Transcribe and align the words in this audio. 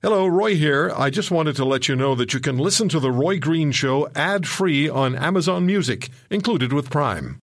Hello, 0.00 0.28
Roy 0.28 0.54
here. 0.54 0.92
I 0.94 1.10
just 1.10 1.32
wanted 1.32 1.56
to 1.56 1.64
let 1.64 1.88
you 1.88 1.96
know 1.96 2.14
that 2.14 2.32
you 2.32 2.38
can 2.38 2.56
listen 2.56 2.88
to 2.90 3.00
The 3.00 3.10
Roy 3.10 3.40
Green 3.40 3.72
Show 3.72 4.08
ad 4.14 4.46
free 4.46 4.88
on 4.88 5.16
Amazon 5.16 5.66
Music, 5.66 6.10
included 6.30 6.72
with 6.72 6.88
Prime. 6.88 7.40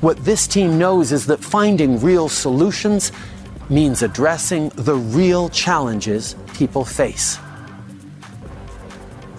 What 0.00 0.16
this 0.24 0.46
team 0.46 0.78
knows 0.78 1.12
is 1.12 1.26
that 1.26 1.44
finding 1.44 2.00
real 2.00 2.30
solutions 2.30 3.12
means 3.68 4.00
addressing 4.00 4.70
the 4.76 4.94
real 4.94 5.50
challenges 5.50 6.36
people 6.54 6.86
face. 6.86 7.38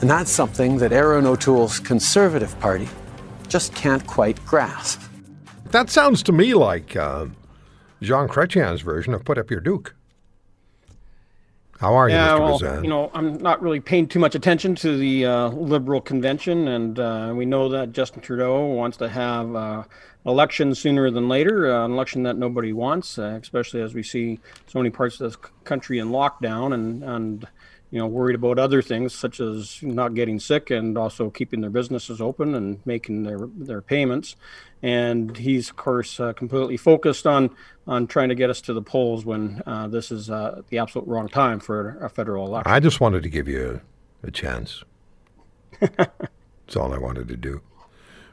And 0.02 0.08
that's 0.08 0.30
something 0.30 0.78
that 0.78 0.94
Erin 0.94 1.26
O'Toole's 1.26 1.80
Conservative 1.80 2.60
Party 2.60 2.88
just 3.48 3.74
can't 3.74 4.06
quite 4.06 4.38
grasp. 4.46 5.02
That 5.72 5.90
sounds 5.90 6.22
to 6.22 6.32
me 6.32 6.54
like 6.54 6.96
uh, 6.96 7.26
Jean 8.04 8.28
Chrétien's 8.28 8.82
version 8.82 9.16
of 9.16 9.26
Put 9.26 9.40
Up 9.40 9.50
Your 9.50 9.62
Duke. 9.62 9.96
How 11.80 11.94
are 11.96 12.08
you, 12.08 12.16
yeah, 12.16 12.38
Mr. 12.38 12.62
well, 12.62 12.84
You 12.84 12.90
know, 12.90 13.12
I'm 13.14 13.38
not 13.38 13.62
really 13.62 13.82
paying 13.82 14.08
too 14.08 14.20
much 14.20 14.34
attention 14.34 14.76
to 14.76 14.98
the 14.98 15.26
uh, 15.26 15.50
Liberal 15.50 16.00
convention, 16.00 16.70
and 16.70 16.98
uh, 16.98 17.34
we 17.36 17.46
know 17.46 17.68
that 17.70 17.92
Justin 17.92 18.22
Trudeau 18.22 18.66
wants 18.68 18.96
to 18.98 19.10
have 19.10 19.54
uh, 19.56 19.84
election 20.26 20.74
sooner 20.74 21.12
than 21.12 21.28
later, 21.28 21.74
uh, 21.74 21.86
an 21.86 21.92
election 21.92 22.24
that 22.24 22.38
nobody 22.38 22.72
wants, 22.72 23.20
uh, 23.20 23.38
especially 23.42 23.82
as 23.82 23.94
we 23.94 24.04
see 24.04 24.40
so 24.68 24.80
many 24.80 24.90
parts 24.90 25.20
of 25.20 25.30
this 25.30 25.36
country 25.66 26.00
in 26.00 26.10
lockdown 26.10 26.74
and 26.74 27.04
and 27.04 27.48
you 27.96 28.02
know 28.02 28.08
worried 28.08 28.36
about 28.36 28.60
other 28.60 28.82
things 28.82 29.14
such 29.14 29.40
as 29.40 29.82
not 29.82 30.14
getting 30.16 30.38
sick 30.38 30.70
and 30.70 30.98
also 30.98 31.30
keeping 31.30 31.62
their 31.62 31.70
businesses 31.70 32.20
open 32.20 32.54
and 32.54 32.86
making 32.86 33.24
their 33.24 33.48
their 33.56 33.82
payments 33.82 34.36
and 34.84 35.38
he's 35.38 35.70
of 35.70 35.78
course 35.78 36.20
uh, 36.20 36.34
completely 36.34 36.76
focused 36.76 37.26
on 37.26 37.50
on 37.88 38.06
trying 38.06 38.28
to 38.28 38.36
get 38.36 38.50
us 38.50 38.60
to 38.60 38.74
the 38.74 38.82
polls 38.82 39.24
when 39.24 39.64
uh, 39.66 39.88
this 39.88 40.12
is 40.12 40.30
uh, 40.30 40.62
the 40.68 40.78
absolute 40.78 41.08
wrong 41.08 41.30
time 41.30 41.58
for 41.58 41.98
a 42.02 42.10
federal 42.10 42.46
election. 42.46 42.70
I 42.70 42.82
just 42.82 43.00
wanted 43.00 43.24
to 43.24 43.30
give 43.30 43.48
you 43.48 43.82
a, 44.24 44.28
a 44.28 44.32
chance. 44.32 44.84
That's 45.80 46.76
all 46.76 46.94
I 46.94 46.98
wanted 46.98 47.30
to 47.30 47.38
do, 47.38 47.62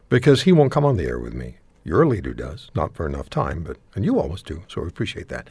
because 0.09 0.43
he 0.43 0.53
won't 0.53 0.73
come 0.73 0.85
on 0.85 0.97
the 0.97 1.05
air 1.05 1.21
with 1.21 1.35
me. 1.35 1.59
Your 1.85 2.07
leader 2.07 2.33
does, 2.33 2.71
not 2.75 2.95
for 2.95 3.07
enough 3.07 3.29
time, 3.29 3.65
but 3.65 3.77
and 3.95 4.05
you 4.05 4.21
always 4.21 4.43
do. 4.43 4.63
So 4.69 4.83
we 4.83 4.89
appreciate 4.89 5.29
that. 5.29 5.49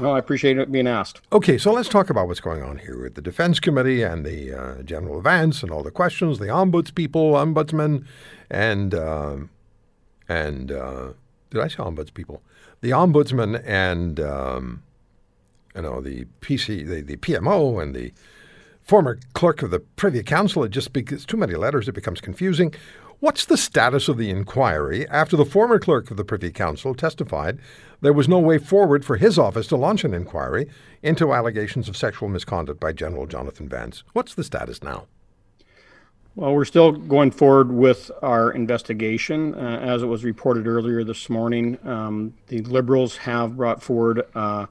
Well, 0.00 0.14
I 0.14 0.18
appreciate 0.18 0.56
it 0.56 0.72
being 0.72 0.88
asked. 0.88 1.20
Okay, 1.30 1.58
so 1.58 1.72
let's 1.72 1.90
talk 1.90 2.08
about 2.08 2.26
what's 2.26 2.40
going 2.40 2.62
on 2.62 2.78
here 2.78 3.02
with 3.02 3.14
the 3.14 3.20
Defense 3.20 3.60
Committee 3.60 4.02
and 4.02 4.24
the 4.24 4.52
uh, 4.52 4.82
General 4.82 5.20
Vance 5.20 5.62
and 5.62 5.70
all 5.70 5.82
the 5.82 5.90
questions, 5.90 6.38
the 6.38 6.46
ombuds 6.46 6.94
people, 6.94 7.32
ombudsman, 7.32 8.06
and 8.50 8.94
uh, 8.94 9.36
and 10.26 10.72
uh, 10.72 11.12
did 11.50 11.60
I 11.60 11.68
say 11.68 11.76
ombuds 11.76 12.12
people? 12.12 12.42
The 12.80 12.90
ombudsman 12.90 13.62
and 13.66 14.18
um, 14.20 14.82
you 15.74 15.82
know 15.82 16.00
the 16.00 16.24
PC, 16.40 16.88
the, 16.88 17.02
the 17.02 17.16
PMO, 17.18 17.82
and 17.82 17.94
the 17.94 18.12
former 18.80 19.18
clerk 19.34 19.62
of 19.62 19.70
the 19.70 19.80
Privy 19.80 20.22
Council. 20.22 20.64
It 20.64 20.70
just 20.70 20.94
because 20.94 21.26
too 21.26 21.36
many 21.36 21.54
letters, 21.54 21.88
it 21.88 21.92
becomes 21.92 22.22
confusing. 22.22 22.74
What's 23.24 23.46
the 23.46 23.56
status 23.56 24.08
of 24.08 24.18
the 24.18 24.28
inquiry 24.28 25.08
after 25.08 25.34
the 25.34 25.46
former 25.46 25.78
clerk 25.78 26.10
of 26.10 26.18
the 26.18 26.26
Privy 26.26 26.50
Council 26.50 26.94
testified 26.94 27.58
there 28.02 28.12
was 28.12 28.28
no 28.28 28.38
way 28.38 28.58
forward 28.58 29.02
for 29.02 29.16
his 29.16 29.38
office 29.38 29.66
to 29.68 29.78
launch 29.78 30.04
an 30.04 30.12
inquiry 30.12 30.68
into 31.02 31.32
allegations 31.32 31.88
of 31.88 31.96
sexual 31.96 32.28
misconduct 32.28 32.80
by 32.80 32.92
General 32.92 33.26
Jonathan 33.26 33.66
Vance? 33.66 34.04
What's 34.12 34.34
the 34.34 34.44
status 34.44 34.82
now? 34.82 35.06
Well, 36.34 36.52
we're 36.52 36.66
still 36.66 36.92
going 36.92 37.30
forward 37.30 37.72
with 37.72 38.10
our 38.20 38.50
investigation. 38.50 39.54
Uh, 39.54 39.78
as 39.80 40.02
it 40.02 40.06
was 40.06 40.22
reported 40.22 40.66
earlier 40.66 41.02
this 41.02 41.30
morning, 41.30 41.78
um, 41.88 42.34
the 42.48 42.60
Liberals 42.60 43.16
have 43.16 43.56
brought 43.56 43.82
forward 43.82 44.20
a 44.34 44.68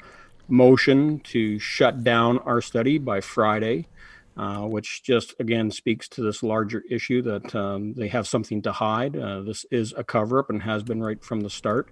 motion 0.48 1.22
to 1.22 1.58
shut 1.58 2.04
down 2.04 2.38
our 2.38 2.62
study 2.62 3.00
by 3.00 3.20
Friday, 3.20 3.88
uh, 4.36 4.62
which 4.62 5.04
just 5.04 5.36
again 5.40 5.70
speaks 5.70 6.08
to 6.10 6.22
this 6.22 6.42
larger 6.42 6.84
issue 6.90 7.22
that 7.22 7.54
um, 7.56 7.94
they 7.94 8.08
have 8.08 8.28
something 8.28 8.62
to 8.62 8.72
hide. 8.72 9.16
Uh, 9.16 9.42
this 9.42 9.66
is 9.70 9.94
a 9.96 10.04
cover 10.04 10.40
up 10.40 10.50
and 10.50 10.64
has 10.64 10.84
been 10.84 11.02
right 11.02 11.24
from 11.24 11.42
the 11.42 11.50
start. 11.50 11.90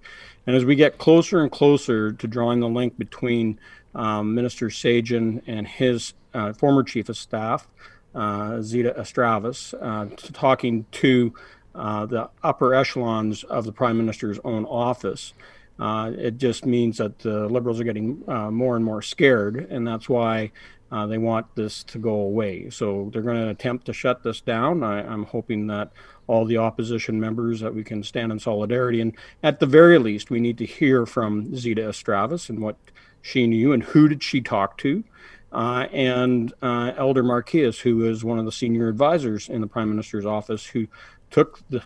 And 0.47 0.55
as 0.55 0.65
we 0.65 0.75
get 0.75 0.97
closer 0.97 1.41
and 1.41 1.51
closer 1.51 2.11
to 2.11 2.27
drawing 2.27 2.59
the 2.59 2.67
link 2.67 2.97
between 2.97 3.59
um, 3.93 4.33
Minister 4.33 4.69
Sajjan 4.69 5.41
and 5.45 5.67
his 5.67 6.13
uh, 6.33 6.53
former 6.53 6.83
chief 6.83 7.09
of 7.09 7.17
staff, 7.17 7.67
uh, 8.15 8.61
Zita 8.61 8.95
Astravas, 8.97 9.73
uh, 9.79 10.15
talking 10.33 10.85
to 10.91 11.33
the 11.73 12.29
upper 12.43 12.73
echelons 12.73 13.43
of 13.43 13.65
the 13.65 13.71
prime 13.71 13.97
minister's 13.97 14.39
own 14.43 14.65
office. 14.65 15.33
Uh, 15.79 16.11
it 16.17 16.37
just 16.37 16.65
means 16.65 16.97
that 16.97 17.19
the 17.19 17.47
liberals 17.47 17.79
are 17.79 17.83
getting 17.83 18.23
uh, 18.27 18.51
more 18.51 18.75
and 18.75 18.85
more 18.85 19.01
scared, 19.01 19.67
and 19.71 19.87
that's 19.87 20.07
why 20.07 20.51
uh, 20.91 21.07
they 21.07 21.17
want 21.17 21.47
this 21.55 21.83
to 21.83 21.97
go 21.97 22.13
away. 22.13 22.69
So 22.69 23.09
they're 23.11 23.21
going 23.21 23.41
to 23.41 23.49
attempt 23.49 23.85
to 23.85 23.93
shut 23.93 24.23
this 24.23 24.41
down. 24.41 24.83
I, 24.83 25.01
I'm 25.01 25.25
hoping 25.25 25.67
that 25.67 25.91
all 26.27 26.45
the 26.45 26.57
opposition 26.57 27.19
members 27.19 27.59
that 27.61 27.73
we 27.73 27.83
can 27.83 28.03
stand 28.03 28.31
in 28.31 28.39
solidarity, 28.39 29.01
and 29.01 29.13
at 29.41 29.59
the 29.59 29.65
very 29.65 29.97
least, 29.97 30.29
we 30.29 30.39
need 30.39 30.57
to 30.59 30.65
hear 30.65 31.05
from 31.05 31.55
Zita 31.55 31.81
Astravas 31.81 32.49
and 32.49 32.59
what 32.59 32.77
she 33.21 33.47
knew 33.47 33.71
and 33.73 33.83
who 33.83 34.07
did 34.07 34.23
she 34.23 34.41
talk 34.41 34.77
to 34.79 35.03
uh, 35.51 35.87
and 35.91 36.53
uh, 36.61 36.93
Elder 36.97 37.23
Marques, 37.23 37.79
who 37.79 38.07
is 38.09 38.23
one 38.23 38.39
of 38.39 38.45
the 38.45 38.51
senior 38.51 38.87
advisors 38.87 39.49
in 39.49 39.61
the 39.61 39.67
Prime 39.67 39.89
Minister's 39.89 40.25
office, 40.25 40.65
who 40.65 40.87
took 41.29 41.59
the, 41.69 41.83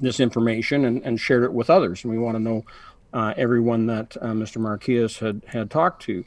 this 0.00 0.20
information 0.20 0.84
and, 0.84 1.02
and, 1.04 1.18
shared 1.18 1.42
it 1.42 1.52
with 1.52 1.68
others. 1.68 2.04
And 2.04 2.12
we 2.12 2.18
want 2.18 2.36
to 2.36 2.42
know 2.42 2.64
uh, 3.12 3.34
everyone 3.36 3.86
that 3.86 4.16
uh, 4.20 4.28
Mr. 4.28 4.58
Marques 4.58 5.18
had, 5.18 5.42
had 5.46 5.70
talked 5.70 6.02
to. 6.02 6.24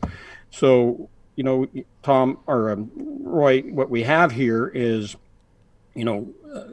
So, 0.50 1.10
you 1.36 1.44
know, 1.44 1.68
Tom 2.04 2.40
or 2.48 2.72
um, 2.72 2.92
Roy, 2.96 3.62
what 3.62 3.90
we 3.90 4.04
have 4.04 4.32
here 4.32 4.68
is, 4.74 5.16
you 5.94 6.06
know, 6.06 6.34
uh, 6.54 6.64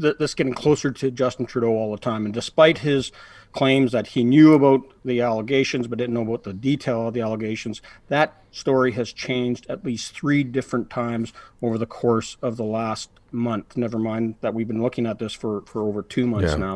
th- 0.00 0.18
this 0.18 0.34
getting 0.34 0.54
closer 0.54 0.90
to 0.90 1.10
Justin 1.10 1.46
Trudeau 1.46 1.68
all 1.68 1.92
the 1.92 1.98
time. 1.98 2.24
And 2.24 2.34
despite 2.34 2.78
his 2.78 3.12
claims 3.56 3.92
that 3.92 4.08
he 4.08 4.22
knew 4.22 4.52
about 4.52 4.82
the 5.04 5.22
allegations 5.22 5.86
but 5.86 5.98
didn't 5.98 6.14
know 6.14 6.22
about 6.22 6.44
the 6.44 6.52
detail 6.52 7.08
of 7.08 7.14
the 7.14 7.22
allegations. 7.22 7.80
That 8.08 8.34
story 8.52 8.92
has 8.92 9.12
changed 9.12 9.66
at 9.70 9.84
least 9.84 10.12
three 10.12 10.44
different 10.44 10.90
times 10.90 11.32
over 11.62 11.78
the 11.78 11.86
course 11.86 12.36
of 12.42 12.58
the 12.58 12.64
last 12.64 13.08
month. 13.32 13.76
Never 13.76 13.98
mind 13.98 14.34
that 14.42 14.52
we've 14.52 14.68
been 14.68 14.82
looking 14.82 15.06
at 15.06 15.18
this 15.18 15.32
for, 15.32 15.62
for 15.62 15.82
over 15.82 16.02
two 16.02 16.26
months 16.26 16.52
yeah. 16.52 16.58
now. 16.58 16.74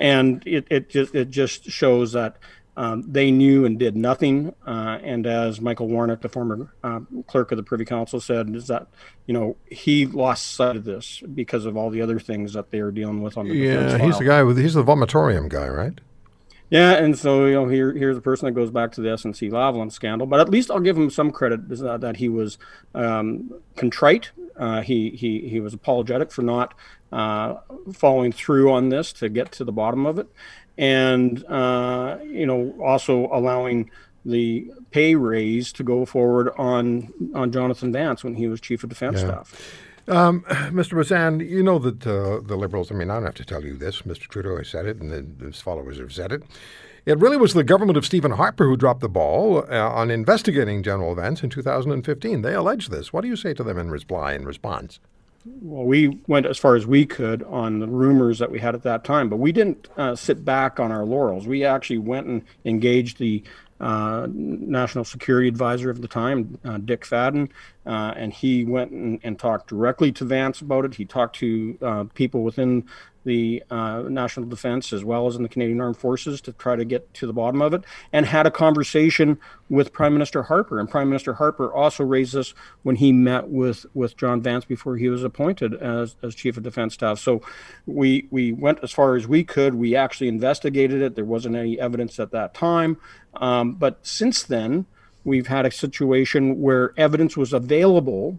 And 0.00 0.42
it, 0.46 0.66
it 0.70 0.88
just 0.88 1.14
it 1.14 1.30
just 1.30 1.64
shows 1.64 2.12
that 2.12 2.38
um, 2.76 3.04
they 3.06 3.30
knew 3.30 3.66
and 3.66 3.78
did 3.78 3.94
nothing. 3.94 4.54
Uh, 4.66 4.98
and 5.02 5.26
as 5.26 5.60
Michael 5.60 5.88
Wernick, 5.88 6.22
the 6.22 6.30
former 6.30 6.72
uh, 6.82 7.00
clerk 7.26 7.52
of 7.52 7.56
the 7.56 7.62
Privy 7.62 7.84
Council, 7.84 8.20
said, 8.20 8.48
is 8.54 8.68
that 8.68 8.88
you 9.26 9.34
know 9.34 9.56
he 9.66 10.06
lost 10.06 10.54
sight 10.54 10.76
of 10.76 10.84
this 10.84 11.22
because 11.34 11.66
of 11.66 11.76
all 11.76 11.90
the 11.90 12.00
other 12.00 12.18
things 12.18 12.54
that 12.54 12.70
they 12.70 12.80
are 12.80 12.90
dealing 12.90 13.22
with 13.22 13.36
on 13.36 13.48
the 13.48 13.54
yeah. 13.54 13.98
He's 13.98 14.18
the 14.18 14.24
guy 14.24 14.42
with 14.42 14.56
he's 14.56 14.74
the 14.74 14.82
vomitorium 14.84 15.48
guy, 15.48 15.68
right? 15.68 16.00
Yeah, 16.70 16.92
and 16.92 17.18
so 17.18 17.46
you 17.46 17.54
know, 17.54 17.68
here 17.68 17.92
here's 17.92 18.16
a 18.16 18.20
person 18.20 18.46
that 18.46 18.52
goes 18.52 18.70
back 18.70 18.92
to 18.92 19.00
the 19.00 19.08
SNC 19.08 19.50
Lavalin 19.50 19.90
scandal, 19.90 20.26
but 20.26 20.38
at 20.38 20.48
least 20.48 20.70
I'll 20.70 20.78
give 20.80 20.96
him 20.96 21.10
some 21.10 21.32
credit 21.32 21.68
that, 21.68 22.16
he 22.16 22.28
was 22.28 22.58
um, 22.94 23.52
contrite. 23.76 24.30
Uh, 24.56 24.80
he 24.80 25.10
he 25.10 25.48
he 25.48 25.58
was 25.58 25.74
apologetic 25.74 26.30
for 26.30 26.42
not 26.42 26.74
uh, 27.10 27.56
following 27.92 28.30
through 28.30 28.70
on 28.70 28.88
this 28.88 29.12
to 29.14 29.28
get 29.28 29.50
to 29.52 29.64
the 29.64 29.72
bottom 29.72 30.06
of 30.06 30.20
it, 30.20 30.28
and 30.78 31.44
uh, 31.46 32.18
you 32.24 32.46
know 32.46 32.72
also 32.80 33.28
allowing 33.32 33.90
the 34.24 34.70
pay 34.92 35.16
raise 35.16 35.72
to 35.72 35.82
go 35.82 36.04
forward 36.04 36.52
on 36.56 37.12
on 37.34 37.50
Jonathan 37.50 37.92
Vance 37.92 38.22
when 38.22 38.36
he 38.36 38.46
was 38.46 38.60
chief 38.60 38.84
of 38.84 38.90
defense 38.90 39.22
yeah. 39.22 39.26
staff. 39.26 39.72
Um, 40.08 40.40
Mr. 40.70 40.94
Bezan, 40.94 41.48
you 41.48 41.62
know 41.62 41.78
that 41.78 42.06
uh, 42.06 42.40
the 42.40 42.56
Liberals, 42.56 42.90
I 42.90 42.94
mean, 42.94 43.10
I 43.10 43.14
don't 43.14 43.24
have 43.24 43.34
to 43.36 43.44
tell 43.44 43.64
you 43.64 43.76
this. 43.76 44.02
Mr. 44.02 44.28
Trudeau 44.28 44.56
has 44.56 44.68
said 44.68 44.86
it, 44.86 44.98
and 44.98 45.40
his 45.40 45.60
followers 45.60 45.98
have 45.98 46.12
said 46.12 46.32
it. 46.32 46.42
It 47.06 47.18
really 47.18 47.36
was 47.36 47.54
the 47.54 47.64
government 47.64 47.96
of 47.96 48.04
Stephen 48.04 48.32
Harper 48.32 48.66
who 48.66 48.76
dropped 48.76 49.00
the 49.00 49.08
ball 49.08 49.64
uh, 49.70 49.88
on 49.90 50.10
investigating 50.10 50.82
General 50.82 51.14
Vance 51.14 51.42
in 51.42 51.50
2015. 51.50 52.42
They 52.42 52.54
allege 52.54 52.88
this. 52.88 53.12
What 53.12 53.22
do 53.22 53.28
you 53.28 53.36
say 53.36 53.54
to 53.54 53.64
them 53.64 53.78
in 53.78 53.90
reply, 53.90 54.34
in 54.34 54.44
response? 54.44 55.00
Well, 55.62 55.84
we 55.84 56.20
went 56.26 56.44
as 56.44 56.58
far 56.58 56.76
as 56.76 56.86
we 56.86 57.06
could 57.06 57.42
on 57.44 57.78
the 57.78 57.86
rumors 57.86 58.38
that 58.40 58.50
we 58.50 58.58
had 58.58 58.74
at 58.74 58.82
that 58.82 59.04
time, 59.04 59.30
but 59.30 59.38
we 59.38 59.52
didn't 59.52 59.88
uh, 59.96 60.14
sit 60.14 60.44
back 60.44 60.78
on 60.78 60.92
our 60.92 61.06
laurels. 61.06 61.46
We 61.46 61.64
actually 61.64 61.98
went 61.98 62.26
and 62.26 62.42
engaged 62.66 63.18
the 63.18 63.42
national 63.80 65.04
security 65.04 65.48
advisor 65.48 65.90
of 65.90 66.02
the 66.02 66.08
time, 66.08 66.58
uh, 66.64 66.78
Dick 66.78 67.04
Fadden, 67.04 67.48
uh, 67.86 68.12
and 68.16 68.32
he 68.32 68.64
went 68.64 68.90
and, 68.90 69.18
and, 69.22 69.38
talked 69.38 69.68
directly 69.68 70.12
to 70.12 70.24
Vance 70.24 70.60
about 70.60 70.84
it. 70.84 70.94
He 70.94 71.06
talked 71.06 71.36
to 71.36 71.78
uh, 71.80 72.04
people 72.14 72.42
within 72.42 72.84
the 73.24 73.62
uh, 73.70 74.04
national 74.08 74.46
defense 74.46 74.92
as 74.92 75.04
well 75.04 75.26
as 75.26 75.36
in 75.36 75.42
the 75.42 75.48
Canadian 75.48 75.80
Armed 75.80 75.96
Forces 75.96 76.40
to 76.42 76.52
try 76.52 76.76
to 76.76 76.84
get 76.84 77.12
to 77.14 77.26
the 77.26 77.32
bottom 77.32 77.60
of 77.60 77.74
it, 77.74 77.84
and 78.12 78.26
had 78.26 78.46
a 78.46 78.50
conversation 78.50 79.38
with 79.68 79.92
Prime 79.92 80.12
Minister 80.12 80.44
Harper. 80.44 80.80
And 80.80 80.88
Prime 80.88 81.08
Minister 81.08 81.34
Harper 81.34 81.72
also 81.72 82.04
raised 82.04 82.34
this 82.34 82.54
when 82.82 82.96
he 82.96 83.12
met 83.12 83.48
with, 83.48 83.86
with 83.94 84.16
John 84.16 84.40
Vance 84.40 84.64
before 84.64 84.96
he 84.96 85.08
was 85.08 85.22
appointed 85.22 85.74
as, 85.74 86.16
as 86.22 86.34
Chief 86.34 86.56
of 86.56 86.62
Defense 86.62 86.94
Staff. 86.94 87.18
So 87.18 87.42
we 87.86 88.28
we 88.30 88.52
went 88.52 88.80
as 88.82 88.92
far 88.92 89.16
as 89.16 89.28
we 89.28 89.44
could. 89.44 89.74
We 89.74 89.94
actually 89.94 90.28
investigated 90.28 91.02
it. 91.02 91.14
There 91.14 91.24
wasn't 91.24 91.56
any 91.56 91.78
evidence 91.78 92.18
at 92.18 92.30
that 92.32 92.54
time, 92.54 92.96
um, 93.34 93.74
but 93.74 93.98
since 94.02 94.42
then 94.42 94.86
we've 95.24 95.48
had 95.48 95.66
a 95.66 95.70
situation 95.70 96.60
where 96.60 96.94
evidence 96.96 97.36
was 97.36 97.52
available 97.52 98.38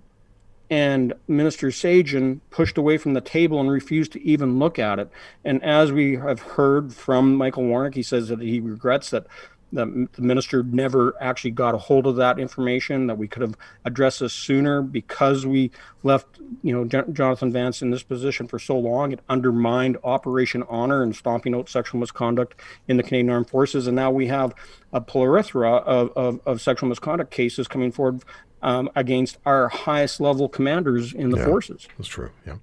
and 0.72 1.14
Minister 1.28 1.68
Sajjan 1.68 2.40
pushed 2.50 2.78
away 2.78 2.98
from 2.98 3.14
the 3.14 3.20
table 3.20 3.60
and 3.60 3.70
refused 3.70 4.14
to 4.14 4.24
even 4.24 4.58
look 4.58 4.80
at 4.80 5.00
it. 5.00 5.12
And 5.44 5.62
as 5.62 5.92
we 5.92 6.16
have 6.16 6.40
heard 6.40 6.94
from 6.94 7.36
Michael 7.36 7.64
Wernick, 7.64 7.96
he 7.96 8.04
says 8.04 8.30
that 8.30 8.40
he 8.40 8.62
regrets 8.62 9.10
that 9.10 9.28
the, 9.74 10.08
the 10.14 10.22
minister 10.22 10.64
never 10.64 11.16
actually 11.22 11.52
got 11.52 11.76
a 11.76 11.78
hold 11.78 12.08
of 12.08 12.16
that 12.18 12.40
information 12.40 13.08
that 13.08 13.18
we 13.18 13.28
could 13.28 13.42
have 13.42 13.58
addressed 13.86 14.20
this 14.20 14.34
sooner 14.34 14.82
because 14.82 15.46
we 15.46 15.72
left 16.04 16.40
you 16.62 16.74
know 16.74 17.04
jonathan 17.14 17.54
vance 17.54 17.82
in 17.82 17.90
this 17.90 18.04
position 18.04 18.48
for 18.48 18.60
so 18.60 18.78
long 18.78 19.14
it 19.14 19.22
undermined 19.30 19.98
operation 20.04 20.64
honor 20.68 21.04
and 21.04 21.16
stomping 21.16 21.56
out 21.56 21.70
sexual 21.70 22.02
misconduct 22.02 22.60
in 22.90 22.98
the 22.98 23.04
canadian 23.04 23.30
armed 23.30 23.50
forces 23.50 23.88
and 23.88 23.96
now 23.96 24.12
we 24.12 24.28
have 24.28 24.54
a 24.94 25.02
plethora 25.02 25.76
of, 25.78 26.12
of, 26.16 26.40
of 26.46 26.62
sexual 26.62 26.90
misconduct 26.90 27.32
cases 27.32 27.68
coming 27.68 27.92
forward 27.92 28.24
um, 28.62 28.90
against 28.96 29.38
our 29.46 29.70
highest 29.70 30.20
level 30.20 30.48
commanders 30.48 31.14
in 31.14 31.30
the 31.30 31.38
yeah, 31.38 31.46
forces 31.46 31.88
that's 31.98 32.10
true 32.10 32.32
yeah 32.46 32.56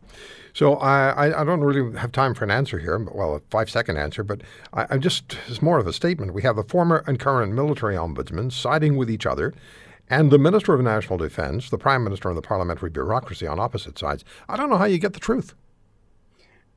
so 0.54 0.74
I, 0.74 1.40
I 1.40 1.44
don't 1.44 1.60
really 1.60 1.96
have 1.96 2.10
time 2.10 2.34
for 2.34 2.42
an 2.42 2.50
answer 2.50 2.80
here, 2.80 2.98
well, 2.98 3.36
a 3.36 3.40
five 3.48 3.70
second 3.70 3.96
answer, 3.96 4.24
but 4.24 4.40
I, 4.72 4.92
am 4.92 5.00
just, 5.00 5.38
it's 5.46 5.62
more 5.62 5.78
of 5.78 5.86
a 5.86 5.92
statement. 5.92 6.34
We 6.34 6.42
have 6.42 6.56
the 6.56 6.64
former 6.64 7.04
and 7.06 7.16
current 7.20 7.52
military 7.52 7.94
ombudsman 7.94 8.50
siding 8.50 8.96
with 8.96 9.08
each 9.08 9.24
other 9.24 9.54
and 10.10 10.30
the 10.30 10.38
Minister 10.38 10.74
of 10.74 10.80
National 10.80 11.18
Defense, 11.18 11.70
the 11.70 11.78
Prime 11.78 12.02
Minister, 12.02 12.28
and 12.28 12.36
the 12.36 12.42
parliamentary 12.42 12.90
bureaucracy 12.90 13.46
on 13.46 13.60
opposite 13.60 13.98
sides. 13.98 14.24
I 14.48 14.56
don't 14.56 14.70
know 14.70 14.78
how 14.78 14.86
you 14.86 14.98
get 14.98 15.12
the 15.12 15.20
truth. 15.20 15.54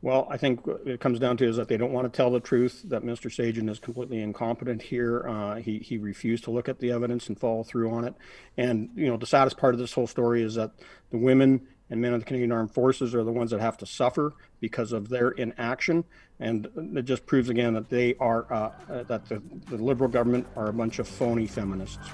Well, 0.04 0.28
I 0.32 0.38
think 0.38 0.62
it 0.86 1.00
comes 1.00 1.20
down 1.20 1.38
to 1.38 1.48
is 1.48 1.58
that 1.58 1.68
they 1.68 1.78
don't 1.78 1.92
want 1.92 2.12
to 2.12 2.16
tell 2.16 2.32
the 2.32 2.40
truth. 2.40 2.82
That 2.86 3.04
Mr. 3.04 3.30
Sajjan 3.30 3.70
is 3.70 3.78
completely 3.78 4.22
incompetent 4.22 4.82
here. 4.82 5.28
Uh, 5.28 5.56
he 5.56 5.78
he 5.78 5.98
refused 5.98 6.46
to 6.46 6.52
look 6.52 6.68
at 6.68 6.80
the 6.80 6.92
evidence 6.92 7.28
and 7.28 7.40
follow 7.40 7.64
through 7.64 7.92
on 7.92 8.06
it. 8.06 8.16
And 8.58 8.90
you 8.96 9.08
know, 9.08 9.18
the 9.18 9.28
saddest 9.28 9.58
part 9.58 9.76
of 9.76 9.80
this 9.80 9.94
whole 9.94 10.08
story 10.08 10.42
is 10.42 10.56
that 10.56 10.72
the 11.12 11.18
women 11.18 11.68
and 11.92 12.02
men 12.02 12.14
of 12.14 12.22
the 12.22 12.26
Canadian 12.26 12.52
Armed 12.52 12.72
Forces 12.72 13.14
are 13.14 13.24
the 13.24 13.32
ones 13.32 13.52
that 13.52 13.60
have 13.60 13.78
to 13.78 13.86
suffer 13.86 14.34
because 14.60 14.94
of 14.94 15.10
their 15.10 15.32
inaction. 15.32 16.06
And 16.40 16.68
it 16.96 17.04
just 17.04 17.26
proves 17.26 17.50
again 17.50 17.74
that 17.74 17.90
they 17.90 18.16
are, 18.16 18.52
uh, 18.52 19.04
that 19.04 19.28
the, 19.28 19.42
the, 19.70 19.76
Liberal 19.76 20.10
government 20.10 20.48
are 20.56 20.68
a 20.68 20.74
bunch 20.74 21.00
of 21.00 21.08
phony 21.08 21.46
feminists. 21.46 22.10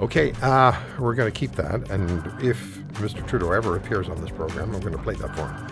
Okay, 0.00 0.32
uh, 0.40 0.72
we're 0.98 1.14
going 1.14 1.30
to 1.30 1.38
keep 1.38 1.52
that. 1.52 1.90
And 1.90 2.10
if 2.42 2.78
Mr. 2.94 3.26
Trudeau 3.26 3.50
ever 3.50 3.76
appears 3.76 4.08
on 4.08 4.18
this 4.20 4.30
program, 4.30 4.74
I'm 4.74 4.80
going 4.80 4.96
to 4.96 5.02
play 5.02 5.14
that 5.16 5.34
for 5.36 5.48
him. 5.48 5.71